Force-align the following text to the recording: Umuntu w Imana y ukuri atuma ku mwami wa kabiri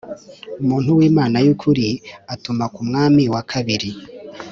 Umuntu 0.61 0.89
w 0.97 1.01
Imana 1.09 1.37
y 1.45 1.49
ukuri 1.53 1.87
atuma 2.33 2.65
ku 2.73 2.81
mwami 2.87 3.23
wa 3.33 3.41
kabiri 3.51 3.89